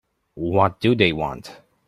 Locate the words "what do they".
0.33-1.13